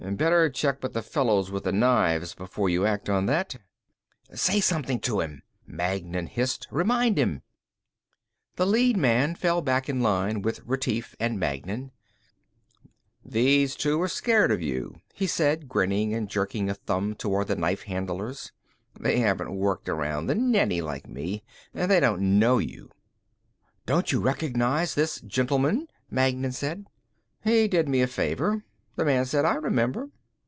"Better 0.13 0.49
check 0.49 0.81
with 0.83 0.93
the 0.93 1.03
fellows 1.03 1.51
with 1.51 1.63
the 1.63 1.71
knives 1.71 2.33
before 2.33 2.67
you 2.69 2.85
act 2.85 3.07
on 3.07 3.27
that." 3.27 3.55
"Say 4.33 4.59
something 4.59 4.99
to 5.01 5.21
him," 5.21 5.43
Magnan 5.65 6.25
hissed, 6.25 6.67
"Remind 6.71 7.17
him." 7.19 7.43
The 8.55 8.65
lead 8.65 8.97
man 8.97 9.35
fell 9.35 9.61
back 9.61 9.87
in 9.87 10.01
line 10.01 10.41
with 10.41 10.59
Retief 10.65 11.15
and 11.19 11.39
Magnan. 11.39 11.91
"These 13.23 13.75
two 13.75 14.01
are 14.01 14.07
scared 14.07 14.51
of 14.51 14.61
you," 14.61 15.01
he 15.13 15.27
said, 15.27 15.69
grinning 15.69 16.13
and 16.13 16.27
jerking 16.27 16.67
a 16.69 16.73
thumb 16.73 17.13
toward 17.15 17.47
the 17.47 17.55
knife 17.55 17.83
handlers. 17.83 18.51
"They 18.99 19.19
haven't 19.19 19.55
worked 19.55 19.87
around 19.87 20.25
the 20.25 20.35
Nenni 20.35 20.81
like 20.81 21.07
me; 21.07 21.43
they 21.73 21.99
don't 21.99 22.39
know 22.39 22.57
you." 22.57 22.89
"Don't 23.85 24.11
you 24.11 24.19
recognize 24.19 24.93
this 24.93 25.21
gentleman?" 25.21 25.87
Magnan 26.09 26.51
said. 26.51 26.87
"He 27.43 27.67
did 27.67 27.87
me 27.87 28.01
a 28.01 28.07
favor," 28.07 28.65
the 28.97 29.05
man 29.05 29.25
said. 29.25 29.45
"I 29.45 29.53
remember." 29.55 30.09